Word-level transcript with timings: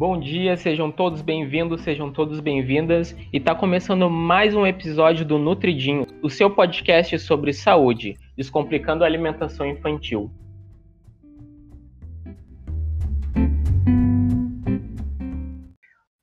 Bom 0.00 0.18
dia, 0.18 0.56
sejam 0.56 0.90
todos 0.90 1.20
bem-vindos, 1.20 1.82
sejam 1.82 2.10
todos 2.10 2.40
bem-vindas. 2.40 3.14
E 3.30 3.36
está 3.36 3.54
começando 3.54 4.08
mais 4.08 4.56
um 4.56 4.66
episódio 4.66 5.26
do 5.26 5.38
Nutridinho, 5.38 6.06
o 6.22 6.30
seu 6.30 6.50
podcast 6.50 7.18
sobre 7.18 7.52
saúde, 7.52 8.16
descomplicando 8.34 9.04
a 9.04 9.06
alimentação 9.06 9.66
infantil. 9.66 10.30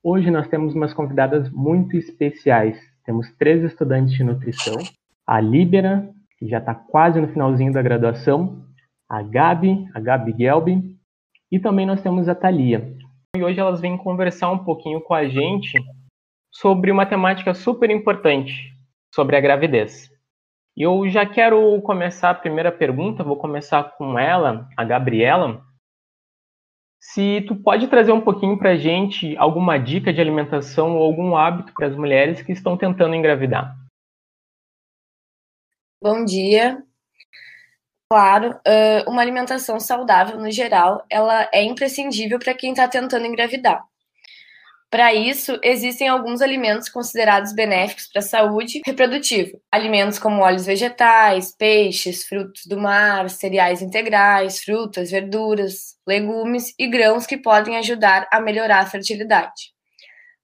Hoje 0.01 0.31
nós 0.31 0.47
temos 0.47 0.73
umas 0.73 0.91
convidadas 0.91 1.47
muito 1.51 1.95
especiais. 1.95 2.79
Temos 3.05 3.31
três 3.37 3.63
estudantes 3.63 4.15
de 4.15 4.23
nutrição: 4.23 4.77
a 5.23 5.39
Líbera, 5.39 6.09
que 6.39 6.47
já 6.47 6.57
está 6.57 6.73
quase 6.73 7.21
no 7.21 7.27
finalzinho 7.27 7.71
da 7.71 7.83
graduação, 7.83 8.59
a 9.07 9.21
Gabi, 9.21 9.87
a 9.93 9.99
Gabi 9.99 10.33
Gelbi, 10.35 10.97
e 11.51 11.59
também 11.59 11.85
nós 11.85 12.01
temos 12.01 12.27
a 12.27 12.33
Thalia. 12.33 12.96
E 13.37 13.43
hoje 13.43 13.59
elas 13.59 13.79
vêm 13.79 13.95
conversar 13.95 14.49
um 14.49 14.63
pouquinho 14.63 14.99
com 14.99 15.13
a 15.13 15.27
gente 15.27 15.77
sobre 16.51 16.91
uma 16.91 17.05
temática 17.05 17.53
super 17.53 17.89
importante, 17.91 18.73
sobre 19.13 19.35
a 19.35 19.39
gravidez. 19.39 20.09
Eu 20.75 21.07
já 21.07 21.23
quero 21.23 21.79
começar 21.83 22.31
a 22.31 22.35
primeira 22.35 22.71
pergunta, 22.71 23.23
vou 23.23 23.37
começar 23.37 23.83
com 23.95 24.17
ela, 24.17 24.67
a 24.75 24.83
Gabriela. 24.83 25.63
Se 26.99 27.41
tu 27.41 27.55
pode 27.55 27.87
trazer 27.87 28.11
um 28.11 28.21
pouquinho 28.21 28.57
para 28.57 28.71
a 28.71 28.75
gente 28.75 29.37
alguma 29.37 29.77
dica 29.77 30.11
de 30.11 30.19
alimentação 30.19 30.97
ou 30.97 31.03
algum 31.03 31.35
hábito 31.35 31.73
para 31.73 31.87
as 31.87 31.95
mulheres 31.95 32.41
que 32.41 32.51
estão 32.51 32.75
tentando 32.75 33.13
engravidar. 33.13 33.75
Bom 36.01 36.25
dia. 36.25 36.86
Claro, 38.09 38.57
uma 39.05 39.21
alimentação 39.21 39.79
saudável 39.79 40.37
no 40.37 40.49
geral, 40.49 41.05
ela 41.09 41.49
é 41.53 41.61
imprescindível 41.63 42.39
para 42.39 42.53
quem 42.53 42.71
está 42.71 42.87
tentando 42.87 43.25
engravidar. 43.25 43.83
Para 44.89 45.13
isso, 45.13 45.59
existem 45.61 46.07
alguns 46.07 46.41
alimentos 46.41 46.87
considerados 46.87 47.51
benéficos 47.51 48.07
para 48.07 48.21
a 48.21 48.25
saúde 48.25 48.81
reprodutiva. 48.85 49.59
Alimentos 49.69 50.17
como 50.17 50.41
óleos 50.41 50.65
vegetais, 50.65 51.53
peixes, 51.53 52.23
frutos 52.25 52.65
do 52.65 52.79
mar, 52.79 53.29
cereais 53.29 53.81
integrais, 53.81 54.63
frutas, 54.63 55.11
verduras, 55.11 55.97
legumes 56.07 56.73
e 56.79 56.87
grãos 56.87 57.25
que 57.25 57.35
podem 57.35 57.75
ajudar 57.75 58.25
a 58.31 58.39
melhorar 58.39 58.79
a 58.79 58.85
fertilidade. 58.85 59.73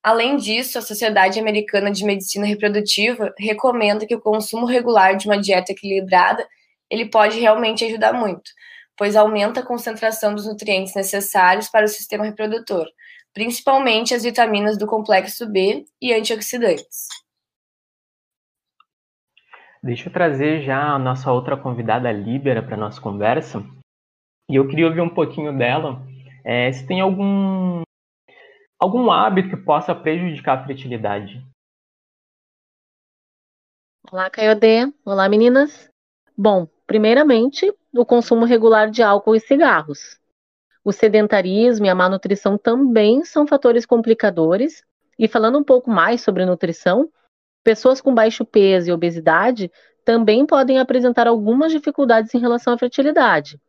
Além 0.03 0.35
disso, 0.35 0.77
a 0.77 0.81
Sociedade 0.81 1.39
Americana 1.39 1.89
de 1.89 2.03
Medicina 2.03 2.45
Reprodutiva 2.45 3.33
recomenda 3.39 4.05
que 4.05 4.16
o 4.16 4.19
consumo 4.19 4.66
regular 4.66 5.16
de 5.16 5.27
uma 5.27 5.39
dieta 5.39 5.71
equilibrada 5.71 6.45
ele 6.94 7.09
pode 7.09 7.39
realmente 7.39 7.83
ajudar 7.83 8.13
muito, 8.13 8.52
pois 8.95 9.16
aumenta 9.16 9.61
a 9.61 9.66
concentração 9.66 10.36
dos 10.36 10.45
nutrientes 10.45 10.94
necessários 10.94 11.67
para 11.67 11.85
o 11.85 11.88
sistema 11.88 12.23
reprodutor, 12.23 12.85
principalmente 13.33 14.13
as 14.13 14.22
vitaminas 14.22 14.77
do 14.77 14.85
complexo 14.85 15.52
B 15.52 15.85
e 16.00 16.13
antioxidantes. 16.13 17.08
Deixa 19.81 20.08
eu 20.08 20.13
trazer 20.13 20.61
já 20.61 20.94
a 20.94 21.00
nossa 21.00 21.31
outra 21.31 21.58
convidada, 21.58 22.11
Líbera, 22.11 22.61
para 22.61 22.75
a 22.75 22.80
nossa 22.80 23.02
conversa. 23.02 23.66
E 24.47 24.55
eu 24.55 24.67
queria 24.67 24.85
ouvir 24.85 25.02
um 25.02 25.09
pouquinho 25.09 25.57
dela. 25.57 26.00
É, 26.45 26.72
se 26.72 26.85
tem 26.85 27.02
algum, 27.02 27.81
algum 28.80 29.11
hábito 29.11 29.50
que 29.50 29.57
possa 29.57 29.95
prejudicar 29.95 30.59
a 30.59 30.67
fertilidade. 30.67 31.44
Olá, 34.11 34.30
Caiodê. 34.30 34.94
Olá, 35.03 35.28
meninas. 35.28 35.89
Bom, 36.38 36.67
primeiramente, 36.94 37.73
o 37.91 38.05
consumo 38.05 38.45
regular 38.45 38.91
de 38.91 39.02
álcool 39.02 39.36
e 39.36 39.39
cigarros. 39.39 40.19
O 40.86 40.91
sedentarismo 40.91 41.88
e 41.88 41.89
a 41.89 41.95
má 41.95 42.08
nutrição 42.08 42.56
também 42.56 43.25
são 43.25 43.47
fatores 43.47 43.84
complicadores. 43.84 44.84
E 45.17 45.28
falando 45.28 45.57
um 45.57 45.63
pouco 45.63 45.90
mais 45.90 46.22
sobre 46.22 46.45
nutrição, 46.45 47.09
pessoas 47.63 48.00
com 48.00 48.13
baixo 48.13 48.45
peso 48.45 48.91
e 48.91 48.94
obesidade 48.94 49.72
também 50.06 50.45
podem 50.45 50.78
apresentar 50.78 51.25
algumas 51.25 51.72
dificuldades 51.72 52.31
em 52.35 52.38
relação 52.38 52.73
à 52.73 52.78
fertilidade. 52.78 53.59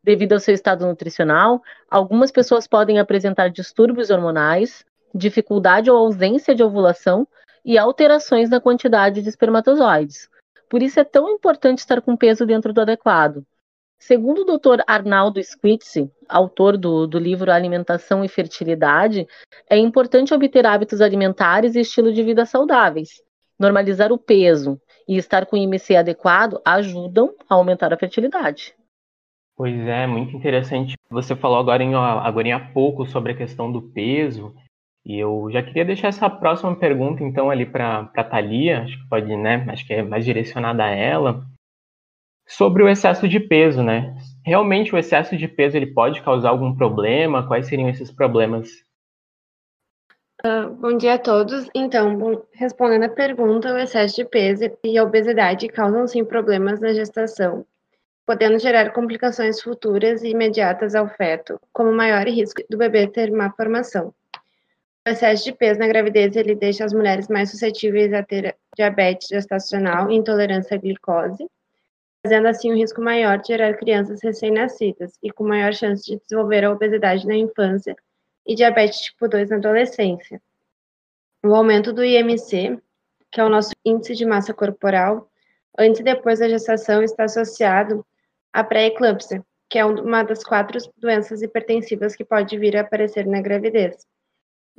Devido 0.00 0.34
ao 0.34 0.40
seu 0.40 0.54
estado 0.54 0.86
nutricional, 0.86 1.60
algumas 1.90 2.30
pessoas 2.30 2.68
podem 2.68 3.00
apresentar 3.00 3.50
distúrbios 3.50 4.10
hormonais, 4.10 4.84
dificuldade 5.12 5.90
ou 5.90 5.96
ausência 5.96 6.54
de 6.54 6.62
ovulação 6.62 7.26
e 7.64 7.76
alterações 7.76 8.48
na 8.48 8.60
quantidade 8.60 9.22
de 9.22 9.28
espermatozoides. 9.28 10.30
Por 10.70 10.82
isso 10.82 11.00
é 11.00 11.04
tão 11.04 11.28
importante 11.28 11.78
estar 11.78 12.00
com 12.00 12.16
peso 12.16 12.46
dentro 12.46 12.72
do 12.72 12.80
adequado. 12.80 13.44
Segundo 13.98 14.42
o 14.42 14.56
Dr. 14.56 14.82
Arnaldo 14.86 15.42
Squitzi, 15.42 16.10
autor 16.28 16.78
do, 16.78 17.08
do 17.08 17.18
livro 17.18 17.50
Alimentação 17.50 18.24
e 18.24 18.28
Fertilidade, 18.28 19.26
é 19.68 19.76
importante 19.76 20.32
obter 20.32 20.64
hábitos 20.64 21.00
alimentares 21.00 21.74
e 21.74 21.80
estilo 21.80 22.12
de 22.12 22.22
vida 22.22 22.46
saudáveis. 22.46 23.20
Normalizar 23.58 24.10
o 24.12 24.16
peso 24.16 24.80
e 25.06 25.18
estar 25.18 25.44
com 25.44 25.56
o 25.56 25.58
IMC 25.58 25.96
adequado 25.96 26.62
ajudam 26.64 27.34
a 27.48 27.56
aumentar 27.56 27.92
a 27.92 27.98
fertilidade. 27.98 28.72
Pois 29.56 29.78
é, 29.86 30.06
muito 30.06 30.34
interessante. 30.34 30.94
Você 31.10 31.36
falou 31.36 31.58
agora, 31.58 31.82
em, 31.82 31.94
agora 31.94 32.56
há 32.56 32.60
pouco 32.60 33.04
sobre 33.04 33.32
a 33.32 33.36
questão 33.36 33.70
do 33.70 33.82
peso, 33.82 34.54
e 35.04 35.18
eu 35.18 35.48
já 35.50 35.62
queria 35.62 35.84
deixar 35.84 36.08
essa 36.08 36.28
próxima 36.28 36.76
pergunta, 36.76 37.24
então, 37.24 37.50
ali 37.50 37.64
para 37.64 38.10
a 38.14 38.24
Thalia, 38.24 38.82
acho 38.82 38.98
que 38.98 39.08
pode, 39.08 39.34
né? 39.36 39.64
Acho 39.68 39.86
que 39.86 39.94
é 39.94 40.02
mais 40.02 40.24
direcionada 40.24 40.84
a 40.84 40.90
ela 40.90 41.44
sobre 42.46 42.82
o 42.82 42.88
excesso 42.88 43.28
de 43.28 43.40
peso, 43.40 43.82
né? 43.82 44.14
Realmente 44.44 44.94
o 44.94 44.98
excesso 44.98 45.36
de 45.36 45.48
peso 45.48 45.76
ele 45.76 45.86
pode 45.86 46.20
causar 46.20 46.50
algum 46.50 46.74
problema? 46.74 47.46
Quais 47.46 47.66
seriam 47.68 47.88
esses 47.88 48.10
problemas? 48.10 48.68
Uh, 50.44 50.70
bom 50.70 50.96
dia 50.96 51.14
a 51.14 51.18
todos. 51.18 51.68
Então, 51.74 52.16
bom, 52.16 52.42
respondendo 52.52 53.04
a 53.04 53.08
pergunta, 53.08 53.72
o 53.72 53.78
excesso 53.78 54.16
de 54.16 54.24
peso 54.24 54.64
e 54.82 54.98
a 54.98 55.04
obesidade 55.04 55.68
causam 55.68 56.06
sim 56.06 56.24
problemas 56.24 56.80
na 56.80 56.92
gestação, 56.92 57.64
podendo 58.26 58.58
gerar 58.58 58.92
complicações 58.92 59.62
futuras 59.62 60.22
e 60.22 60.30
imediatas 60.30 60.94
ao 60.94 61.08
feto, 61.08 61.60
como 61.72 61.92
maior 61.92 62.26
risco 62.26 62.62
do 62.68 62.78
bebê 62.78 63.06
ter 63.06 63.30
má 63.30 63.50
formação. 63.52 64.14
O 65.10 65.12
excesso 65.12 65.42
de 65.42 65.52
peso 65.52 65.80
na 65.80 65.88
gravidez 65.88 66.36
ele 66.36 66.54
deixa 66.54 66.84
as 66.84 66.92
mulheres 66.92 67.26
mais 67.26 67.50
suscetíveis 67.50 68.12
a 68.12 68.22
ter 68.22 68.56
diabetes 68.76 69.26
gestacional 69.26 70.08
e 70.08 70.14
intolerância 70.14 70.76
à 70.76 70.78
glicose, 70.78 71.50
fazendo 72.24 72.46
assim 72.46 72.70
um 72.70 72.76
risco 72.76 73.02
maior 73.02 73.38
de 73.38 73.48
gerar 73.48 73.74
crianças 73.74 74.22
recém-nascidas 74.22 75.18
e 75.20 75.32
com 75.32 75.42
maior 75.42 75.74
chance 75.74 76.04
de 76.04 76.16
desenvolver 76.20 76.64
a 76.64 76.70
obesidade 76.70 77.26
na 77.26 77.34
infância 77.34 77.96
e 78.46 78.54
diabetes 78.54 79.00
tipo 79.00 79.26
2 79.26 79.50
na 79.50 79.56
adolescência. 79.56 80.40
O 81.44 81.56
aumento 81.56 81.92
do 81.92 82.04
IMC, 82.04 82.78
que 83.32 83.40
é 83.40 83.44
o 83.44 83.48
nosso 83.48 83.72
índice 83.84 84.14
de 84.14 84.24
massa 84.24 84.54
corporal, 84.54 85.28
antes 85.76 86.00
e 86.00 86.04
depois 86.04 86.38
da 86.38 86.48
gestação 86.48 87.02
está 87.02 87.24
associado 87.24 88.06
à 88.52 88.62
pré-eclâmpsia, 88.62 89.44
que 89.68 89.76
é 89.76 89.84
uma 89.84 90.22
das 90.22 90.44
quatro 90.44 90.78
doenças 90.96 91.42
hipertensivas 91.42 92.14
que 92.14 92.24
pode 92.24 92.56
vir 92.56 92.76
a 92.76 92.82
aparecer 92.82 93.26
na 93.26 93.40
gravidez. 93.40 94.06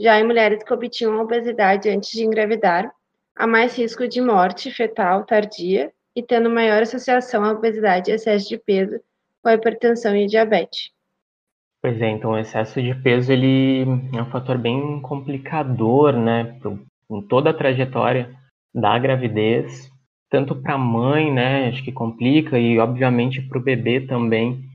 Já 0.02 0.20
em 0.20 0.26
mulheres 0.26 0.64
que 0.64 0.74
obtinham 0.74 1.22
obesidade 1.22 1.88
antes 1.88 2.10
de 2.10 2.24
engravidar, 2.24 2.92
há 3.36 3.46
mais 3.46 3.78
risco 3.78 4.08
de 4.08 4.20
morte 4.20 4.72
fetal 4.72 5.24
tardia 5.24 5.92
e 6.16 6.24
tendo 6.24 6.50
maior 6.50 6.82
associação 6.82 7.46
à 7.46 7.52
obesidade 7.52 8.10
e 8.10 8.16
excesso 8.16 8.50
de 8.50 8.58
peso 8.58 9.00
com 9.44 9.50
a 9.50 9.54
hipertensão 9.54 10.16
e 10.16 10.26
diabetes. 10.26 10.90
Pois 11.84 12.02
é, 12.02 12.10
então 12.10 12.32
o 12.32 12.38
excesso 12.40 12.82
de 12.82 12.96
peso 12.96 13.32
ele 13.32 13.84
é 14.12 14.20
um 14.20 14.32
fator 14.32 14.58
bem 14.58 15.00
complicador, 15.02 16.14
né, 16.14 16.60
em 17.08 17.22
toda 17.22 17.52
a 17.52 17.54
trajetória 17.54 18.36
da 18.74 18.98
gravidez, 18.98 19.88
tanto 20.32 20.56
para 20.56 20.74
a 20.74 20.80
mãe, 20.80 21.32
né, 21.32 21.68
acho 21.68 21.84
que 21.84 21.92
complica 21.92 22.58
e 22.58 22.80
obviamente 22.80 23.40
para 23.40 23.60
o 23.60 23.64
bebê 23.64 24.02
também. 24.02 24.71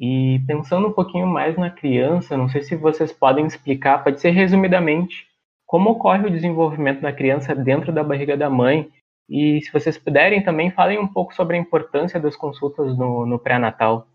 E 0.00 0.40
pensando 0.46 0.88
um 0.88 0.92
pouquinho 0.92 1.26
mais 1.26 1.58
na 1.58 1.70
criança, 1.70 2.34
não 2.34 2.48
sei 2.48 2.62
se 2.62 2.74
vocês 2.74 3.12
podem 3.12 3.46
explicar, 3.46 4.02
pode 4.02 4.18
ser 4.18 4.30
resumidamente, 4.30 5.28
como 5.66 5.90
ocorre 5.90 6.26
o 6.26 6.30
desenvolvimento 6.30 7.02
da 7.02 7.12
criança 7.12 7.54
dentro 7.54 7.92
da 7.92 8.02
barriga 8.02 8.34
da 8.36 8.48
mãe 8.48 8.90
e 9.30 9.60
se 9.62 9.70
vocês 9.70 9.96
puderem 9.96 10.42
também, 10.42 10.72
falem 10.72 10.98
um 10.98 11.06
pouco 11.06 11.32
sobre 11.32 11.56
a 11.56 11.60
importância 11.60 12.18
das 12.18 12.34
consultas 12.34 12.98
no, 12.98 13.24
no 13.24 13.38
pré-natal. 13.38 14.08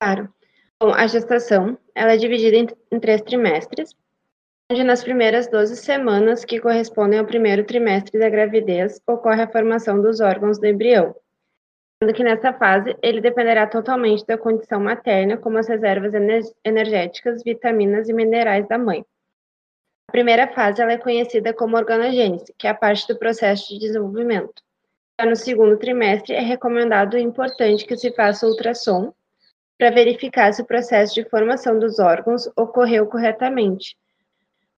Claro. 0.00 0.32
Bom, 0.80 0.94
a 0.94 1.06
gestação 1.06 1.76
ela 1.94 2.12
é 2.12 2.16
dividida 2.16 2.56
em, 2.56 2.66
em 2.92 3.00
três 3.00 3.20
trimestres, 3.20 3.90
onde 4.70 4.84
nas 4.84 5.02
primeiras 5.02 5.48
12 5.48 5.76
semanas, 5.76 6.44
que 6.44 6.60
correspondem 6.60 7.18
ao 7.18 7.26
primeiro 7.26 7.64
trimestre 7.64 8.18
da 8.18 8.30
gravidez, 8.30 9.00
ocorre 9.06 9.42
a 9.42 9.50
formação 9.50 10.00
dos 10.00 10.20
órgãos 10.20 10.58
do 10.58 10.66
embrião. 10.66 11.14
Sendo 11.98 12.12
que 12.12 12.22
nessa 12.22 12.52
fase, 12.52 12.94
ele 13.02 13.22
dependerá 13.22 13.66
totalmente 13.66 14.26
da 14.26 14.36
condição 14.36 14.78
materna, 14.78 15.38
como 15.38 15.56
as 15.56 15.66
reservas 15.66 16.12
energéticas, 16.62 17.42
vitaminas 17.42 18.08
e 18.10 18.12
minerais 18.12 18.68
da 18.68 18.76
mãe. 18.76 19.02
A 20.06 20.12
primeira 20.12 20.46
fase 20.48 20.82
é 20.82 20.98
conhecida 20.98 21.54
como 21.54 21.74
organogênese, 21.74 22.54
que 22.58 22.66
é 22.66 22.70
a 22.70 22.74
parte 22.74 23.08
do 23.08 23.18
processo 23.18 23.68
de 23.68 23.78
desenvolvimento. 23.78 24.62
Já 25.18 25.26
no 25.26 25.34
segundo 25.34 25.78
trimestre, 25.78 26.34
é 26.34 26.40
recomendado 26.40 27.16
e 27.16 27.22
importante 27.22 27.86
que 27.86 27.96
se 27.96 28.12
faça 28.12 28.46
ultrassom 28.46 29.14
para 29.78 29.90
verificar 29.90 30.52
se 30.52 30.60
o 30.60 30.66
processo 30.66 31.14
de 31.14 31.28
formação 31.28 31.78
dos 31.78 31.98
órgãos 31.98 32.46
ocorreu 32.56 33.06
corretamente. 33.06 33.96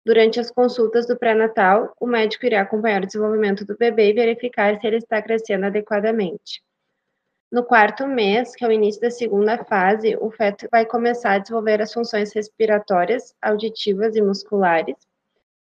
Durante 0.05 0.39
as 0.39 0.51
consultas 0.51 1.07
do 1.07 1.17
pré-natal, 1.17 1.93
o 1.99 2.05
médico 2.05 2.45
irá 2.45 2.61
acompanhar 2.61 3.01
o 3.01 3.07
desenvolvimento 3.07 3.65
do 3.65 3.75
bebê 3.75 4.11
e 4.11 4.13
verificar 4.13 4.79
se 4.79 4.85
ele 4.85 4.97
está 4.97 5.19
crescendo 5.19 5.65
adequadamente. 5.65 6.61
No 7.49 7.63
quarto 7.63 8.05
mês, 8.05 8.53
que 8.55 8.65
é 8.65 8.67
o 8.67 8.71
início 8.71 8.99
da 8.99 9.09
segunda 9.09 9.63
fase, 9.63 10.17
o 10.19 10.29
feto 10.29 10.67
vai 10.69 10.85
começar 10.85 11.33
a 11.33 11.37
desenvolver 11.37 11.81
as 11.81 11.93
funções 11.93 12.33
respiratórias, 12.33 13.33
auditivas 13.41 14.17
e 14.17 14.21
musculares, 14.21 14.97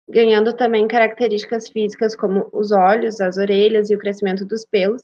ganhando 0.07 0.53
também 0.53 0.87
características 0.87 1.71
físicas 1.71 2.15
como 2.15 2.51
os 2.53 2.71
olhos, 2.71 3.19
as 3.21 3.39
orelhas 3.39 3.89
e 3.89 3.95
o 3.95 3.99
crescimento 3.99 4.45
dos 4.45 4.67
pelos, 4.67 5.03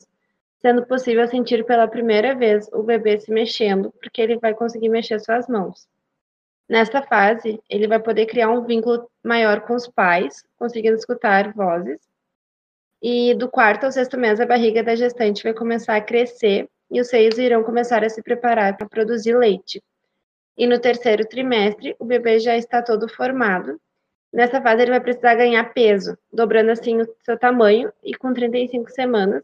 sendo 0.61 0.84
possível 0.84 1.26
sentir 1.28 1.64
pela 1.64 1.88
primeira 1.88 2.34
vez 2.34 2.69
o 2.73 2.82
bebê 2.82 3.19
se 3.20 3.31
mexendo, 3.31 3.90
porque 3.93 4.20
ele 4.20 4.38
vai 4.38 4.52
conseguir 4.52 4.90
mexer 4.90 5.19
suas 5.19 5.49
mãos. 5.49 5.88
Nesta 6.69 7.00
fase, 7.00 7.58
ele 7.70 7.87
vai 7.87 8.00
poder 8.00 8.26
criar 8.26 8.50
um 8.50 8.64
vínculo 8.64 9.08
maior 9.25 9.61
com 9.62 9.75
os 9.75 9.87
pais, 9.87 10.44
conseguindo 10.58 10.96
escutar 10.96 11.55
vozes. 11.55 12.00
E 13.03 13.35
do 13.35 13.49
quarto 13.49 13.85
ao 13.85 13.93
sexto 13.93 14.19
mês, 14.19 14.41
a 14.41 14.47
barriga 14.47 14.83
da 14.83 14.97
gestante 14.97 15.43
vai 15.43 15.53
começar 15.53 15.97
a 15.97 16.01
crescer 16.01 16.69
e 16.91 17.01
os 17.01 17.09
seios 17.09 17.37
irão 17.37 17.63
começar 17.63 18.05
a 18.05 18.09
se 18.09 18.23
preparar 18.23 18.77
para 18.77 18.89
produzir 18.89 19.37
leite. 19.37 19.83
E 20.57 20.67
no 20.67 20.79
terceiro 20.79 21.27
trimestre, 21.27 21.95
o 21.99 22.05
bebê 22.05 22.39
já 22.39 22.57
está 22.57 22.81
todo 22.81 23.09
formado. 23.09 23.79
Nessa 24.33 24.61
fase, 24.61 24.83
ele 24.83 24.91
vai 24.91 25.01
precisar 25.01 25.35
ganhar 25.35 25.73
peso, 25.75 26.17
dobrando 26.33 26.71
assim 26.71 27.01
o 27.01 27.07
seu 27.23 27.39
tamanho, 27.39 27.93
e 28.03 28.15
com 28.15 28.33
35 28.33 28.91
semanas, 28.91 29.43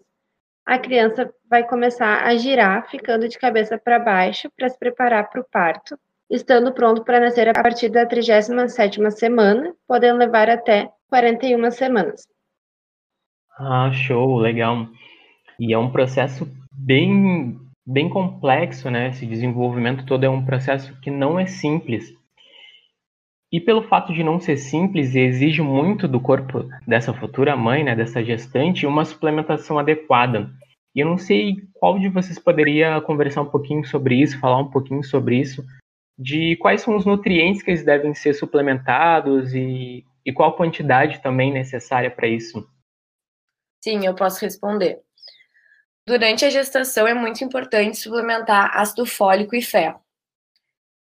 a 0.65 0.79
criança 0.79 1.33
vai 1.49 1.67
começar 1.67 2.25
a 2.25 2.35
girar, 2.37 2.89
ficando 2.89 3.29
de 3.29 3.39
cabeça 3.39 3.77
para 3.77 3.99
baixo 3.99 4.51
para 4.57 4.69
se 4.69 4.79
preparar 4.79 5.29
para 5.29 5.41
o 5.41 5.45
parto, 5.45 5.99
estando 6.31 6.73
pronto 6.73 7.05
para 7.05 7.21
nascer 7.21 7.49
a 7.49 7.53
partir 7.53 7.91
da 7.91 8.07
37ª 8.07 9.11
semana, 9.11 9.75
podendo 9.87 10.19
levar 10.19 10.49
até 10.49 10.91
41 11.09 11.71
semanas. 11.71 12.32
Ah, 13.59 13.91
show, 13.93 14.39
legal. 14.39 14.89
E 15.59 15.73
é 15.73 15.79
um 15.79 15.91
processo 15.91 16.49
bem 16.73 17.59
bem 17.85 18.09
complexo, 18.09 18.91
né? 18.91 19.09
Esse 19.09 19.27
desenvolvimento 19.27 20.07
todo 20.07 20.25
é 20.25 20.29
um 20.29 20.45
processo 20.45 20.99
que 21.01 21.11
não 21.11 21.39
é 21.39 21.47
simples. 21.47 22.15
E 23.53 23.61
pelo 23.61 23.83
fato 23.83 24.15
de 24.15 24.23
não 24.23 24.41
ser 24.41 24.57
simples, 24.57 25.15
exige 25.15 25.61
muito 25.61 26.09
do 26.09 26.19
corpo 26.19 26.67
dessa 26.87 27.13
futura 27.13 27.55
mãe, 27.55 27.85
né, 27.85 27.95
dessa 27.95 28.25
gestante, 28.25 28.87
uma 28.87 29.05
suplementação 29.05 29.79
adequada. 29.79 30.51
E 30.95 31.01
eu 31.01 31.07
não 31.07 31.19
sei 31.19 31.57
qual 31.75 31.99
de 31.99 32.09
vocês 32.09 32.39
poderia 32.39 32.99
conversar 33.03 33.43
um 33.43 33.51
pouquinho 33.51 33.85
sobre 33.85 34.15
isso, 34.15 34.41
falar 34.41 34.59
um 34.59 34.71
pouquinho 34.71 35.05
sobre 35.05 35.37
isso, 35.37 35.63
de 36.19 36.57
quais 36.57 36.81
são 36.81 36.97
os 36.97 37.05
nutrientes 37.05 37.63
que 37.63 37.71
eles 37.71 37.85
devem 37.85 38.15
ser 38.15 38.33
suplementados 38.33 39.53
e, 39.55 40.03
e 40.25 40.33
qual 40.33 40.57
quantidade 40.57 41.21
também 41.23 41.53
necessária 41.53 42.11
para 42.11 42.29
isso. 42.29 42.67
Sim, 43.83 44.07
eu 44.07 44.15
posso 44.15 44.41
responder. 44.41 45.01
Durante 46.07 46.45
a 46.45 46.51
gestação 46.51 47.07
é 47.07 47.15
muito 47.15 47.43
importante 47.43 47.99
suplementar 47.99 48.77
ácido 48.77 49.05
fólico 49.05 49.57
e 49.57 49.63
ferro. 49.63 50.01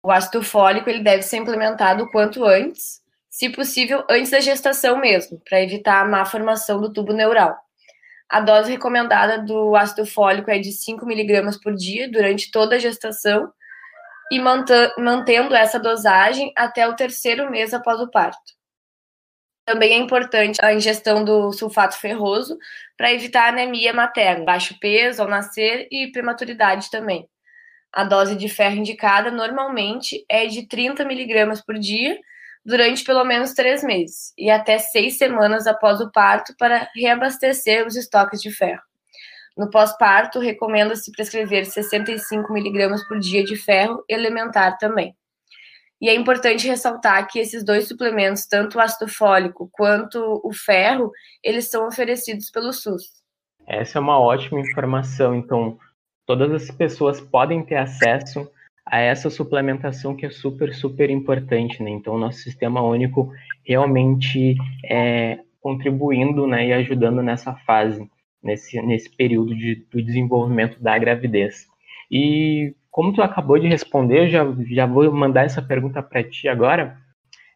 O 0.02 0.10
ácido 0.10 0.42
fólico 0.42 0.88
ele 0.88 1.02
deve 1.02 1.22
ser 1.22 1.36
implementado 1.36 2.04
o 2.04 2.10
quanto 2.10 2.44
antes, 2.44 3.02
se 3.28 3.50
possível 3.50 4.02
antes 4.08 4.30
da 4.30 4.40
gestação 4.40 4.98
mesmo, 4.98 5.38
para 5.46 5.62
evitar 5.62 6.00
a 6.00 6.08
má 6.08 6.24
formação 6.24 6.80
do 6.80 6.90
tubo 6.92 7.12
neural. 7.12 7.54
A 8.28 8.40
dose 8.40 8.70
recomendada 8.70 9.38
do 9.38 9.76
ácido 9.76 10.06
fólico 10.06 10.50
é 10.50 10.58
de 10.58 10.72
5 10.72 11.04
miligramas 11.04 11.58
por 11.58 11.74
dia 11.74 12.10
durante 12.10 12.50
toda 12.50 12.76
a 12.76 12.78
gestação 12.78 13.52
e 14.32 14.40
mantendo 14.40 15.54
essa 15.54 15.78
dosagem 15.78 16.52
até 16.56 16.88
o 16.88 16.94
terceiro 16.94 17.50
mês 17.50 17.74
após 17.74 18.00
o 18.00 18.10
parto. 18.10 18.59
Também 19.64 19.92
é 19.92 19.96
importante 19.98 20.58
a 20.62 20.72
ingestão 20.72 21.24
do 21.24 21.52
sulfato 21.52 21.96
ferroso 21.96 22.58
para 22.96 23.12
evitar 23.12 23.48
anemia 23.48 23.92
materna, 23.92 24.44
baixo 24.44 24.76
peso 24.80 25.22
ao 25.22 25.28
nascer 25.28 25.86
e 25.90 26.10
prematuridade 26.10 26.90
também. 26.90 27.28
A 27.92 28.04
dose 28.04 28.36
de 28.36 28.48
ferro 28.48 28.76
indicada 28.76 29.30
normalmente 29.30 30.24
é 30.28 30.46
de 30.46 30.66
30 30.66 31.04
miligramas 31.04 31.64
por 31.64 31.78
dia 31.78 32.18
durante 32.64 33.04
pelo 33.04 33.24
menos 33.24 33.52
três 33.52 33.82
meses 33.82 34.32
e 34.36 34.50
até 34.50 34.78
seis 34.78 35.16
semanas 35.18 35.66
após 35.66 36.00
o 36.00 36.10
parto 36.10 36.54
para 36.58 36.88
reabastecer 36.94 37.86
os 37.86 37.96
estoques 37.96 38.40
de 38.40 38.50
ferro. 38.50 38.82
No 39.56 39.68
pós-parto, 39.68 40.38
recomenda-se 40.38 41.10
prescrever 41.12 41.66
65 41.66 42.52
miligramas 42.52 43.06
por 43.06 43.18
dia 43.18 43.44
de 43.44 43.56
ferro 43.56 44.04
elementar 44.08 44.78
também. 44.78 45.14
E 46.00 46.08
é 46.08 46.14
importante 46.14 46.67
ressaltar 46.67 47.29
que 47.29 47.38
esses 47.38 47.64
dois 47.64 47.87
suplementos, 47.87 48.47
tanto 48.47 48.79
o 48.79 48.81
ácido 48.81 49.06
fólico 49.06 49.69
quanto 49.70 50.41
o 50.43 50.52
ferro, 50.52 51.12
eles 51.43 51.69
são 51.69 51.87
oferecidos 51.87 52.50
pelo 52.50 52.73
SUS. 52.73 53.20
Essa 53.67 53.99
é 53.99 54.00
uma 54.00 54.19
ótima 54.19 54.61
informação. 54.61 55.35
Então, 55.35 55.79
todas 56.26 56.50
as 56.52 56.70
pessoas 56.70 57.20
podem 57.20 57.62
ter 57.62 57.76
acesso 57.76 58.50
a 58.87 58.99
essa 58.99 59.29
suplementação 59.31 60.17
que 60.17 60.26
é 60.26 60.31
super, 60.31 60.75
super 60.75 61.11
importante, 61.11 61.82
né? 61.82 61.91
Então, 61.91 62.19
nosso 62.19 62.38
sistema 62.38 62.82
único 62.82 63.32
realmente 63.64 64.56
é 64.85 65.38
contribuindo 65.61 66.47
né, 66.47 66.69
e 66.69 66.73
ajudando 66.73 67.23
nessa 67.23 67.55
fase, 67.55 68.11
nesse, 68.43 68.81
nesse 68.81 69.14
período 69.14 69.55
de, 69.55 69.87
do 69.91 70.02
desenvolvimento 70.02 70.82
da 70.82 70.99
gravidez. 70.99 71.67
E 72.11 72.75
como 72.90 73.12
tu 73.12 73.22
acabou 73.22 73.58
de 73.58 73.69
responder, 73.69 74.28
já, 74.28 74.44
já 74.70 74.87
vou 74.87 75.10
mandar 75.12 75.44
essa 75.44 75.62
pergunta 75.62 76.02
para 76.02 76.25
ti 76.25 76.48
agora. 76.48 76.98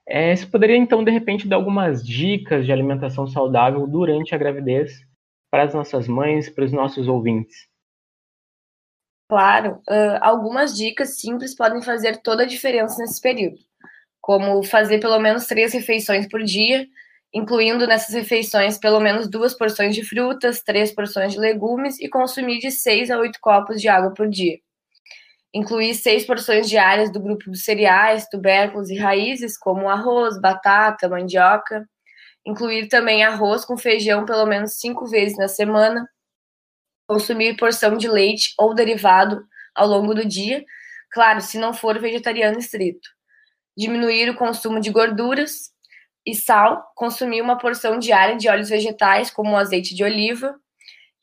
É, 0.06 0.34
você 0.34 0.46
poderia, 0.46 0.76
então, 0.76 1.02
de 1.02 1.10
repente, 1.10 1.48
dar 1.48 1.56
algumas 1.56 2.06
dicas 2.06 2.64
de 2.64 2.72
alimentação 2.72 3.26
saudável 3.26 3.86
durante 3.86 4.34
a 4.34 4.38
gravidez 4.38 5.00
para 5.50 5.64
as 5.64 5.74
nossas 5.74 6.06
mães, 6.06 6.48
para 6.48 6.64
os 6.64 6.72
nossos 6.72 7.08
ouvintes? 7.08 7.68
Claro, 9.28 9.80
uh, 9.88 10.18
algumas 10.20 10.76
dicas 10.76 11.18
simples 11.18 11.56
podem 11.56 11.82
fazer 11.82 12.20
toda 12.22 12.42
a 12.42 12.46
diferença 12.46 12.98
nesse 12.98 13.20
período, 13.20 13.56
como 14.20 14.62
fazer 14.62 15.00
pelo 15.00 15.18
menos 15.18 15.46
três 15.46 15.72
refeições 15.72 16.28
por 16.28 16.42
dia, 16.42 16.86
incluindo 17.32 17.86
nessas 17.86 18.14
refeições 18.14 18.78
pelo 18.78 19.00
menos 19.00 19.28
duas 19.28 19.54
porções 19.54 19.94
de 19.94 20.04
frutas, 20.04 20.62
três 20.62 20.94
porções 20.94 21.32
de 21.32 21.38
legumes 21.38 21.98
e 21.98 22.08
consumir 22.08 22.58
de 22.58 22.70
seis 22.70 23.10
a 23.10 23.18
oito 23.18 23.38
copos 23.40 23.80
de 23.80 23.88
água 23.88 24.12
por 24.12 24.28
dia. 24.28 24.58
Incluir 25.54 25.94
seis 25.94 26.26
porções 26.26 26.68
diárias 26.68 27.12
do 27.12 27.20
grupo 27.20 27.48
dos 27.48 27.64
cereais, 27.64 28.28
tubérculos 28.28 28.90
e 28.90 28.98
raízes, 28.98 29.56
como 29.56 29.88
arroz, 29.88 30.40
batata, 30.40 31.08
mandioca. 31.08 31.88
Incluir 32.44 32.88
também 32.88 33.22
arroz 33.24 33.64
com 33.64 33.76
feijão 33.76 34.26
pelo 34.26 34.46
menos 34.46 34.80
cinco 34.80 35.06
vezes 35.06 35.38
na 35.38 35.48
semana 35.48 36.08
consumir 37.06 37.56
porção 37.56 37.96
de 37.96 38.08
leite 38.08 38.54
ou 38.58 38.74
derivado 38.74 39.46
ao 39.74 39.86
longo 39.86 40.14
do 40.14 40.24
dia, 40.24 40.64
claro, 41.10 41.40
se 41.40 41.58
não 41.58 41.74
for 41.74 41.98
vegetariano 41.98 42.58
estrito. 42.58 43.08
Diminuir 43.76 44.30
o 44.30 44.36
consumo 44.36 44.80
de 44.80 44.90
gorduras 44.90 45.70
e 46.26 46.34
sal, 46.34 46.90
consumir 46.94 47.42
uma 47.42 47.58
porção 47.58 47.98
diária 47.98 48.36
de 48.36 48.48
óleos 48.48 48.68
vegetais, 48.68 49.30
como 49.30 49.56
azeite 49.56 49.94
de 49.94 50.02
oliva, 50.02 50.58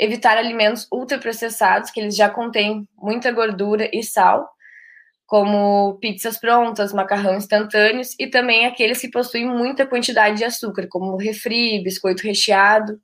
evitar 0.01 0.36
alimentos 0.36 0.88
ultraprocessados, 0.91 1.91
que 1.91 2.00
eles 2.00 2.15
já 2.15 2.27
contêm 2.27 2.88
muita 2.98 3.31
gordura 3.31 3.88
e 3.93 4.01
sal, 4.01 4.50
como 5.27 6.00
pizzas 6.00 6.39
prontas, 6.39 6.91
macarrão 6.91 7.36
instantâneos 7.36 8.15
e 8.20 8.25
também 8.27 8.65
aqueles 8.65 9.00
que 9.00 9.12
possuem 9.12 9.46
muita 9.46 9.86
quantidade 9.86 10.38
de 10.38 10.43
açúcar, 10.43 10.88
como 10.89 11.15
refri, 11.17 11.84
biscoito 11.84 12.24
recheado 12.24 13.00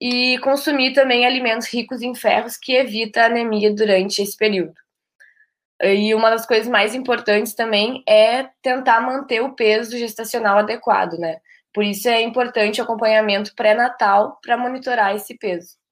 e 0.00 0.38
consumir 0.38 0.94
também 0.94 1.26
alimentos 1.26 1.68
ricos 1.68 2.00
em 2.00 2.14
ferros 2.14 2.56
que 2.56 2.72
evita 2.72 3.26
anemia 3.26 3.72
durante 3.72 4.22
esse 4.22 4.36
período. 4.36 4.74
E 5.82 6.14
uma 6.14 6.30
das 6.30 6.46
coisas 6.46 6.66
mais 6.66 6.94
importantes 6.94 7.54
também 7.54 8.02
é 8.08 8.44
tentar 8.62 9.00
manter 9.02 9.42
o 9.42 9.54
peso 9.54 9.98
gestacional 9.98 10.58
adequado, 10.58 11.18
né? 11.18 11.38
Por 11.72 11.84
isso 11.84 12.08
é 12.08 12.22
importante 12.22 12.80
o 12.80 12.84
acompanhamento 12.84 13.54
pré-natal 13.54 14.38
para 14.42 14.56
monitorar 14.56 15.14
esse 15.14 15.36
peso. 15.36 15.83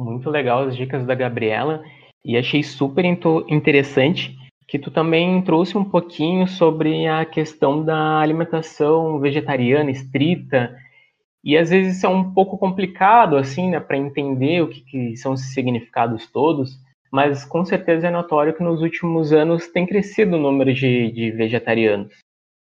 Muito 0.00 0.30
legal 0.30 0.62
as 0.62 0.74
dicas 0.74 1.04
da 1.04 1.14
Gabriela 1.14 1.84
e 2.24 2.34
achei 2.34 2.62
super 2.62 3.04
interessante 3.04 4.34
que 4.66 4.78
tu 4.78 4.90
também 4.90 5.42
trouxe 5.42 5.76
um 5.76 5.84
pouquinho 5.84 6.48
sobre 6.48 7.06
a 7.06 7.26
questão 7.26 7.84
da 7.84 8.18
alimentação 8.18 9.20
vegetariana 9.20 9.90
estrita 9.90 10.74
e 11.44 11.54
às 11.54 11.68
vezes 11.68 11.98
isso 11.98 12.06
é 12.06 12.08
um 12.08 12.32
pouco 12.32 12.56
complicado, 12.56 13.36
assim, 13.36 13.68
né, 13.68 13.78
para 13.78 13.98
entender 13.98 14.62
o 14.62 14.68
que, 14.68 14.80
que, 14.80 15.16
são 15.18 15.34
esses 15.34 15.52
significados 15.52 16.26
todos, 16.30 16.78
mas 17.12 17.44
com 17.44 17.62
certeza 17.62 18.06
é 18.06 18.10
notório 18.10 18.54
que 18.54 18.62
nos 18.62 18.80
últimos 18.80 19.34
anos 19.34 19.68
tem 19.68 19.86
crescido 19.86 20.36
o 20.36 20.40
número 20.40 20.72
de, 20.72 21.10
de 21.12 21.30
vegetarianos. 21.30 22.14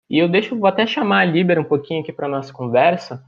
E 0.08 0.16
eu 0.18 0.28
deixo, 0.28 0.56
vou 0.56 0.68
até 0.68 0.86
chamar 0.86 1.20
a 1.20 1.24
Libera 1.24 1.60
um 1.60 1.64
pouquinho 1.64 2.02
aqui 2.02 2.12
para 2.12 2.28
nossa 2.28 2.52
conversa, 2.52 3.24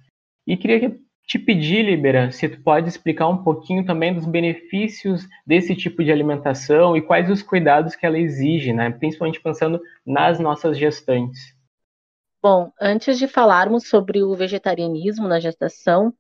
e 0.47 0.57
queria 0.57 0.79
que 0.79 1.08
te 1.29 1.39
pedir, 1.39 1.83
Libera, 1.83 2.33
se 2.33 2.49
tu 2.49 2.59
pode 2.63 2.89
explicar 2.89 3.29
um 3.29 3.45
pouquinho 3.45 3.85
também 3.85 4.15
dos 4.15 4.25
benefícios 4.25 5.29
desse 5.47 5.77
tipo 5.77 6.03
de 6.03 6.11
alimentação 6.11 6.97
e 6.97 7.03
quais 7.03 7.29
os 7.29 7.43
cuidados 7.43 7.95
que 7.95 8.07
ela 8.07 8.19
exige, 8.19 8.73
né? 8.73 8.91
Principalmente 8.91 9.39
pensando 9.39 9.79
nas 10.07 10.41
nossas 10.41 10.79
gestantes. 10.79 11.55
Bom, 12.43 12.73
antes 12.81 13.19
de 13.19 13.29
falarmos 13.29 13.87
sobre 13.87 14.23
o 14.23 14.35
vegetarianismo 14.35 15.29
na 15.29 15.39
gestação, 15.39 16.15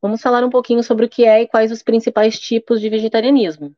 vamos 0.00 0.22
falar 0.22 0.42
um 0.42 0.50
pouquinho 0.50 0.82
sobre 0.82 1.04
o 1.04 1.08
que 1.10 1.26
é 1.26 1.42
e 1.42 1.46
quais 1.46 1.70
os 1.70 1.82
principais 1.82 2.40
tipos 2.40 2.80
de 2.80 2.88
vegetarianismo. 2.88 3.76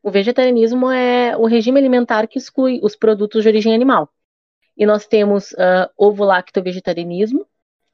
O 0.00 0.12
vegetarianismo 0.12 0.92
é 0.92 1.36
o 1.36 1.44
regime 1.44 1.80
alimentar 1.80 2.28
que 2.28 2.38
exclui 2.38 2.78
os 2.84 2.94
produtos 2.94 3.42
de 3.42 3.48
origem 3.48 3.74
animal. 3.74 4.08
E 4.76 4.86
nós 4.86 5.08
temos 5.08 5.50
uh, 5.52 5.90
ovo-lacto-vegetarianismo, 5.98 7.44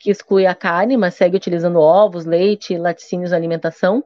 que 0.00 0.10
exclui 0.10 0.46
a 0.46 0.54
carne, 0.54 0.96
mas 0.96 1.14
segue 1.14 1.36
utilizando 1.36 1.78
ovos, 1.78 2.24
leite, 2.24 2.76
laticínios 2.78 3.32
na 3.32 3.36
alimentação. 3.36 4.02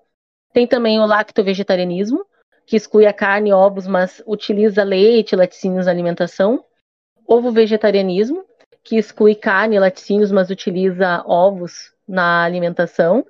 Tem 0.52 0.66
também 0.66 0.98
o 0.98 1.06
lacto-vegetarianismo, 1.06 2.26
que 2.66 2.76
exclui 2.76 3.06
a 3.06 3.12
carne 3.12 3.50
e 3.50 3.52
ovos, 3.52 3.86
mas 3.86 4.20
utiliza 4.26 4.82
leite, 4.82 5.36
laticínios 5.36 5.86
na 5.86 5.92
alimentação. 5.92 6.64
Ovo-vegetarianismo, 7.26 8.44
que 8.82 8.96
exclui 8.96 9.36
carne 9.36 9.76
e 9.76 9.78
laticínios, 9.78 10.32
mas 10.32 10.50
utiliza 10.50 11.22
ovos 11.26 11.92
na 12.08 12.42
alimentação. 12.42 13.24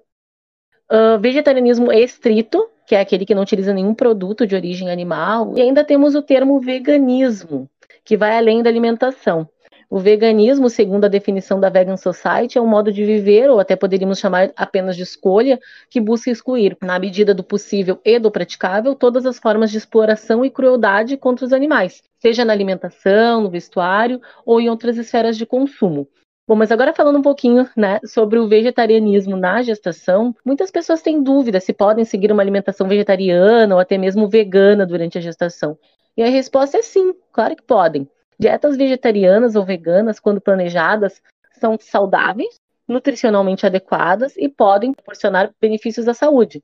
Uh, 0.91 1.19
vegetarianismo 1.21 1.93
estrito, 1.93 2.67
que 2.87 2.95
é 2.95 3.01
aquele 3.01 3.27
que 3.27 3.35
não 3.35 3.43
utiliza 3.43 3.75
nenhum 3.75 3.95
produto 3.95 4.47
de 4.47 4.55
origem 4.55 4.91
animal. 4.91 5.53
E 5.55 5.61
ainda 5.61 5.85
temos 5.85 6.15
o 6.15 6.23
termo 6.23 6.59
veganismo, 6.61 7.69
que 8.03 8.17
vai 8.17 8.39
além 8.39 8.63
da 8.63 8.71
alimentação. 8.71 9.49
O 9.95 10.01
veganismo, 10.01 10.69
segundo 10.69 11.05
a 11.05 11.09
definição 11.09 11.61
da 11.61 11.69
Vegan 11.69 11.97
Society, 11.97 12.59
é 12.59 12.61
um 12.61 12.67
modo 12.67 12.91
de 12.91 13.05
viver, 13.05 13.49
ou 13.49 13.61
até 13.61 13.77
poderíamos 13.77 14.19
chamar 14.19 14.51
apenas 14.57 14.97
de 14.97 15.05
escolha, 15.05 15.61
que 15.89 16.01
busca 16.01 16.33
excluir, 16.33 16.77
na 16.83 16.99
medida 16.99 17.33
do 17.33 17.45
possível 17.45 18.01
e 18.05 18.19
do 18.19 18.29
praticável, 18.29 18.97
todas 18.97 19.25
as 19.25 19.39
formas 19.39 19.71
de 19.71 19.79
exploração 19.79 20.45
e 20.45 20.51
crueldade 20.51 21.17
contra 21.17 21.47
os 21.47 21.53
animais, 21.53 22.03
seja 22.19 22.45
na 22.45 22.53
alimentação, 22.53 23.41
no 23.41 23.49
vestuário 23.49 24.21
ou 24.45 24.61
em 24.61 24.69
outras 24.69 24.97
esferas 24.97 25.37
de 25.37 25.47
consumo. 25.47 26.09
Bom, 26.45 26.57
mas 26.57 26.73
agora 26.73 26.93
falando 26.93 27.21
um 27.21 27.23
pouquinho 27.23 27.71
né, 27.77 28.01
sobre 28.05 28.41
o 28.41 28.49
vegetarianismo 28.49 29.37
na 29.37 29.63
gestação, 29.63 30.35
muitas 30.45 30.73
pessoas 30.73 31.03
têm 31.03 31.23
dúvida 31.23 31.61
se 31.61 31.73
podem 31.73 32.05
seguir 32.05 32.33
uma 32.33 32.43
alimentação 32.43 32.89
vegetariana 32.89 33.77
ou 33.77 33.81
até 33.81 33.97
mesmo 33.97 34.29
vegana 34.29 34.85
durante 34.85 35.19
a 35.19 35.21
gestação. 35.21 35.79
E 36.17 36.23
a 36.25 36.29
resposta 36.29 36.79
é 36.79 36.83
sim, 36.83 37.15
claro 37.33 37.55
que 37.55 37.63
podem. 37.63 38.09
Dietas 38.39 38.77
vegetarianas 38.77 39.55
ou 39.57 39.65
veganas, 39.65 40.21
quando 40.21 40.41
planejadas, 40.41 41.23
são 41.53 41.77
saudáveis, 41.81 42.61
nutricionalmente 42.87 43.65
adequadas 43.65 44.37
e 44.37 44.49
podem 44.49 44.93
proporcionar 44.93 45.53
benefícios 45.61 46.09
à 46.09 46.15
saúde. 46.15 46.63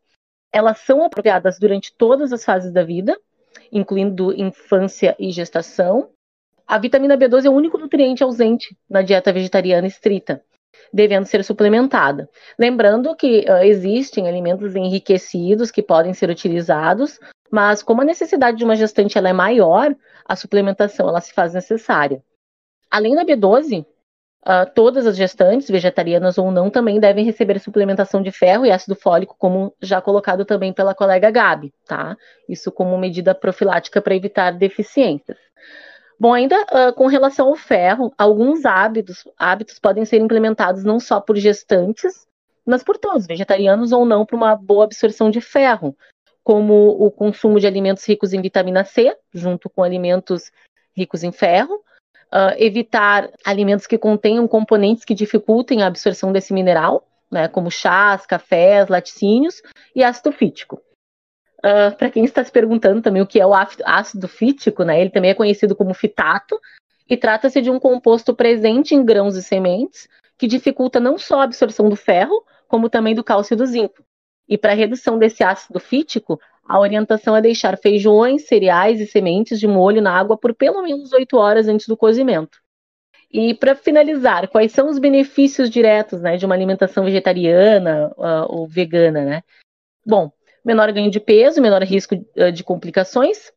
Elas 0.53 0.79
são 0.81 1.05
apropriadas 1.05 1.59
durante 1.59 1.95
todas 1.97 2.33
as 2.33 2.45
fases 2.45 2.73
da 2.73 2.83
vida, 2.83 3.17
incluindo 3.73 4.33
infância 4.33 5.17
e 5.19 5.31
gestação, 5.31 6.11
a 6.71 6.79
vitamina 6.79 7.19
B12 7.19 7.47
é 7.47 7.51
o 7.51 7.53
único 7.53 7.77
nutriente 7.77 8.23
ausente 8.23 8.77
na 8.89 9.03
dieta 9.03 9.33
vegetariana 9.33 9.89
estrita, 9.89 10.41
devendo 10.93 11.27
ser 11.27 11.43
suplementada. 11.43 12.31
Lembrando 12.57 13.17
que 13.17 13.41
uh, 13.41 13.65
existem 13.65 14.29
alimentos 14.29 14.77
enriquecidos 14.77 15.73
que 15.73 15.83
podem 15.83 16.15
ser 16.15 16.31
utilizados, 16.31 17.19
mas 17.51 17.83
como 17.83 18.03
a 18.03 18.05
necessidade 18.05 18.57
de 18.57 18.65
uma 18.65 18.77
gestante 18.77 19.19
ela 19.19 19.29
é 19.29 19.33
maior, 19.33 19.95
a 20.25 20.37
suplementação 20.37 21.09
ela 21.09 21.21
se 21.21 21.33
faz 21.33 21.53
necessária. 21.53 22.23
Além 22.91 23.15
da 23.15 23.25
B12, 23.25 23.83
uh, 23.83 23.87
ah, 24.45 24.67
todas 24.67 25.07
as 25.07 25.17
gestantes, 25.17 25.69
vegetarianas 25.69 26.39
ou 26.39 26.51
não, 26.51 26.71
também 26.71 27.01
devem 27.01 27.25
receber 27.25 27.59
suplementação 27.59 28.23
de 28.23 28.31
ferro 28.31 28.65
e 28.65 28.71
ácido 28.71 28.95
fólico, 28.95 29.37
como 29.39 29.75
já 29.81 30.01
colocado 30.01 30.45
também 30.45 30.73
pela 30.73 30.95
colega 30.95 31.31
Gabi, 31.31 31.73
tá? 31.87 32.17
Isso 32.49 32.71
como 32.71 32.97
medida 32.99 33.35
profilática 33.35 34.01
para 34.01 34.15
evitar 34.15 34.53
deficiências. 34.53 35.39
Bom, 36.19 36.35
ainda 36.35 36.55
uh, 36.65 36.93
com 36.95 37.07
relação 37.07 37.49
ao 37.49 37.57
ferro, 37.57 38.13
alguns 38.19 38.67
hábitos, 38.67 39.25
hábitos 39.39 39.79
podem 39.79 40.05
ser 40.05 40.21
implementados 40.21 40.85
não 40.85 41.01
só 41.01 41.21
por 41.21 41.37
gestantes, 41.37 42.27
mas 42.67 42.83
por 42.85 42.99
todos, 42.99 43.27
vegetarianos 43.27 43.91
ou 43.91 44.05
não, 44.05 44.27
para 44.27 44.37
uma 44.37 44.55
boa 44.55 44.85
absorção 44.85 45.31
de 45.31 45.41
ferro, 45.41 45.97
como 46.43 46.89
o 46.89 47.11
consumo 47.11 47.61
de 47.61 47.67
alimentos 47.67 48.05
ricos 48.07 48.33
em 48.33 48.41
vitamina 48.41 48.85
C, 48.85 49.17
junto 49.33 49.69
com 49.69 49.83
alimentos 49.83 50.51
ricos 50.97 51.23
em 51.23 51.33
ferro, 51.33 51.75
uh, 52.33 52.55
evitar 52.57 53.31
alimentos 53.45 53.87
que 53.87 53.99
contenham 53.99 54.47
componentes 54.49 55.05
que 55.05 55.15
dificultem 55.15 55.83
a 55.83 55.87
absorção 55.87 56.33
desse 56.33 56.53
mineral, 56.53 57.07
né, 57.31 57.49
como 57.49 57.71
chás, 57.71 58.27
cafés, 58.27 58.89
laticínios 58.89 59.63
e 59.95 60.03
ácido 60.03 60.33
fítico. 60.33 60.77
Uh, 61.63 61.93
ah, 61.93 61.95
para 61.97 62.11
quem 62.11 62.25
está 62.25 62.43
se 62.43 62.51
perguntando 62.51 63.03
também 63.03 63.21
o 63.21 63.27
que 63.27 63.39
é 63.39 63.47
o 63.47 63.53
ácido 63.55 64.27
fítico, 64.27 64.83
né? 64.83 64.99
Ele 64.99 65.11
também 65.11 65.31
é 65.31 65.35
conhecido 65.35 65.77
como 65.77 65.93
fitato 65.93 66.59
e 67.09 67.19
trata-se 67.19 67.61
de 67.61 67.71
um 67.71 67.79
composto 67.79 68.35
presente 68.35 68.95
em 68.95 69.05
grãos 69.05 69.37
e 69.37 69.43
sementes 69.43 70.09
que 70.39 70.47
dificulta 70.47 70.99
não 70.99 71.19
só 71.19 71.41
a 71.41 71.45
absorção 71.45 71.91
do 71.91 71.97
ferro, 71.97 72.43
como 72.67 72.89
também 72.89 73.15
do 73.15 73.23
cálcio 73.23 73.53
e 73.53 73.57
do 73.59 73.67
zinco. 73.67 74.03
E 74.51 74.59
para 74.59 74.75
redução 74.75 75.17
desse 75.17 75.45
ácido 75.45 75.79
fítico, 75.79 76.41
a 76.69 76.81
orientação 76.81 77.37
é 77.37 77.41
deixar 77.41 77.79
feijões, 77.79 78.49
cereais 78.49 79.01
e 79.01 79.07
sementes 79.07 79.61
de 79.61 79.69
molho 79.69 80.03
na 80.03 80.13
água 80.13 80.37
por 80.37 80.53
pelo 80.53 80.83
menos 80.83 81.13
8 81.13 81.37
horas 81.37 81.69
antes 81.69 81.87
do 81.87 81.97
cozimento. 81.97 82.59
E 83.33 83.55
para 83.55 83.77
finalizar, 83.77 84.49
quais 84.49 84.73
são 84.73 84.89
os 84.89 84.99
benefícios 84.99 85.71
diretos 85.71 86.21
né, 86.21 86.37
de 86.37 86.45
uma 86.45 86.55
alimentação 86.55 87.05
vegetariana 87.05 88.13
uh, 88.19 88.47
ou 88.49 88.67
vegana? 88.67 89.25
Né? 89.25 89.43
Bom, 90.05 90.33
menor 90.65 90.91
ganho 90.91 91.13
de 91.13 91.21
peso, 91.21 91.63
menor 91.63 91.83
risco 91.85 92.17
uh, 92.17 92.51
de 92.51 92.65
complicações. 92.65 93.53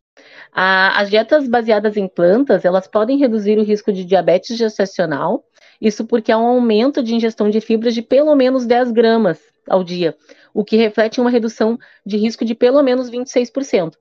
as 0.53 1.09
dietas 1.09 1.47
baseadas 1.47 1.97
em 1.97 2.07
plantas, 2.07 2.65
elas 2.65 2.88
podem 2.88 3.17
reduzir 3.17 3.57
o 3.57 3.63
risco 3.63 3.91
de 3.91 4.05
diabetes 4.05 4.55
gestacional, 4.55 5.43
isso 5.83 6.07
porque 6.07 6.31
há 6.31 6.37
um 6.37 6.47
aumento 6.47 7.03
de 7.03 7.13
ingestão 7.13 7.49
de 7.49 7.59
fibras 7.59 7.93
de 7.93 8.01
pelo 8.01 8.33
menos 8.35 8.65
10 8.65 8.91
gramas 8.91 9.41
ao 9.67 9.83
dia, 9.83 10.15
o 10.53 10.63
que 10.63 10.77
reflete 10.77 11.19
uma 11.19 11.29
redução 11.29 11.77
de 12.05 12.15
risco 12.15 12.45
de 12.45 12.55
pelo 12.55 12.81
menos 12.81 13.11
26%. 13.11 13.97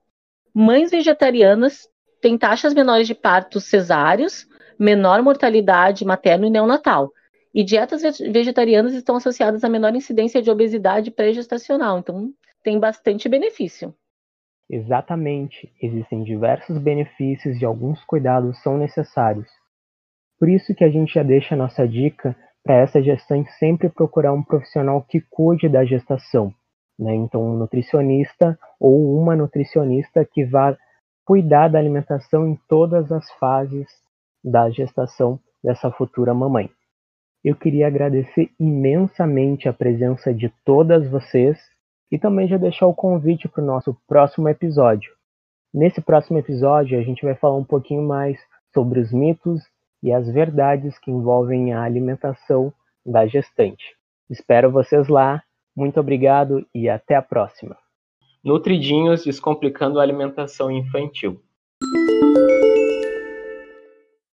Mães 0.54 0.92
vegetarianas 0.92 1.88
têm 2.20 2.38
taxas 2.38 2.72
menores 2.72 3.08
de 3.08 3.16
partos 3.16 3.64
cesáreos, 3.64 4.46
menor 4.78 5.22
mortalidade 5.22 6.04
materno 6.04 6.46
e 6.46 6.50
neonatal. 6.50 7.10
E 7.52 7.64
dietas 7.64 8.02
vegetarianas 8.20 8.94
estão 8.94 9.16
associadas 9.16 9.64
a 9.64 9.68
menor 9.68 9.94
incidência 9.96 10.40
de 10.40 10.50
obesidade 10.50 11.10
pré-gestacional. 11.10 11.98
Então, 11.98 12.30
tem 12.62 12.78
bastante 12.78 13.28
benefício. 13.28 13.92
Exatamente, 14.70 15.70
existem 15.82 16.22
diversos 16.22 16.78
benefícios 16.78 17.60
e 17.60 17.64
alguns 17.64 18.02
cuidados 18.04 18.62
são 18.62 18.78
necessários. 18.78 19.48
Por 20.42 20.49
isso 20.49 20.75
que 20.75 20.82
a 20.82 20.90
gente 20.90 21.14
já 21.14 21.22
deixa 21.22 21.54
a 21.54 21.56
nossa 21.56 21.87
dica 21.87 22.34
para 22.64 22.75
essa 22.75 23.00
gestante 23.00 23.49
sempre 23.61 23.88
procurar 23.88 24.32
um 24.32 24.42
profissional 24.42 25.00
que 25.00 25.20
cuide 25.20 25.68
da 25.68 25.84
gestação. 25.84 26.52
Né? 26.99 27.14
Então, 27.14 27.46
um 27.46 27.56
nutricionista 27.56 28.58
ou 28.80 29.16
uma 29.16 29.37
nutricionista 29.37 30.25
que 30.25 30.44
vá 30.44 30.76
cuidar 31.25 31.68
da 31.68 31.78
alimentação 31.78 32.49
em 32.49 32.58
todas 32.68 33.12
as 33.12 33.30
fases 33.34 33.87
da 34.42 34.68
gestação 34.68 35.38
dessa 35.62 35.92
futura 35.92 36.34
mamãe. 36.34 36.68
Eu 37.44 37.54
queria 37.54 37.87
agradecer 37.87 38.50
imensamente 38.58 39.68
a 39.68 39.72
presença 39.72 40.34
de 40.34 40.52
todas 40.64 41.08
vocês 41.08 41.56
e 42.11 42.18
também 42.18 42.49
já 42.49 42.56
deixar 42.56 42.88
o 42.88 42.94
convite 42.94 43.46
para 43.46 43.62
o 43.62 43.66
nosso 43.66 43.96
próximo 44.08 44.49
episódio. 44.49 45.12
Nesse 45.72 46.00
próximo 46.00 46.37
episódio, 46.37 46.99
a 46.99 47.02
gente 47.04 47.25
vai 47.25 47.37
falar 47.37 47.56
um 47.56 47.64
pouquinho 47.64 48.02
mais 48.02 48.40
sobre 48.75 48.99
os 48.99 49.12
mitos 49.12 49.62
e 50.02 50.12
as 50.12 50.28
verdades 50.28 50.99
que 50.99 51.11
envolvem 51.11 51.73
a 51.73 51.82
alimentação 51.82 52.73
da 53.04 53.26
gestante. 53.26 53.97
Espero 54.28 54.71
vocês 54.71 55.09
lá. 55.09 55.42
Muito 55.76 56.00
obrigado 56.00 56.66
e 56.75 56.88
até 56.88 57.14
a 57.14 57.23
próxima. 57.23 57.76
Nutridinhos 58.44 59.25
Descomplicando 59.25 60.00
a 60.00 60.02
Alimentação 60.02 60.71
Infantil. 60.71 61.40